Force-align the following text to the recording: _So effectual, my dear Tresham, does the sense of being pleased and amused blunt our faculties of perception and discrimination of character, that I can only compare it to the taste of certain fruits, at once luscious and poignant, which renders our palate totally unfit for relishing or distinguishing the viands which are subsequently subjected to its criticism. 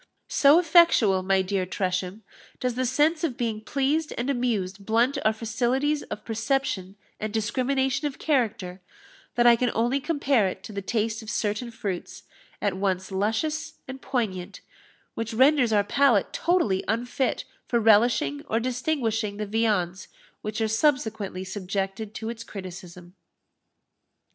_So 0.27 0.57
effectual, 0.57 1.21
my 1.21 1.43
dear 1.43 1.63
Tresham, 1.67 2.23
does 2.59 2.73
the 2.73 2.87
sense 2.87 3.23
of 3.23 3.37
being 3.37 3.61
pleased 3.61 4.11
and 4.17 4.31
amused 4.31 4.83
blunt 4.83 5.19
our 5.23 5.31
faculties 5.31 6.01
of 6.09 6.25
perception 6.25 6.95
and 7.19 7.31
discrimination 7.31 8.07
of 8.07 8.17
character, 8.17 8.81
that 9.35 9.45
I 9.45 9.55
can 9.55 9.69
only 9.75 9.99
compare 9.99 10.47
it 10.47 10.63
to 10.63 10.73
the 10.73 10.81
taste 10.81 11.21
of 11.21 11.29
certain 11.29 11.69
fruits, 11.69 12.23
at 12.63 12.73
once 12.75 13.11
luscious 13.11 13.73
and 13.87 14.01
poignant, 14.01 14.61
which 15.13 15.35
renders 15.35 15.71
our 15.71 15.83
palate 15.83 16.33
totally 16.33 16.83
unfit 16.87 17.45
for 17.67 17.79
relishing 17.79 18.43
or 18.49 18.59
distinguishing 18.59 19.37
the 19.37 19.45
viands 19.45 20.07
which 20.41 20.59
are 20.61 20.67
subsequently 20.67 21.43
subjected 21.43 22.15
to 22.15 22.29
its 22.29 22.43
criticism. 22.43 23.13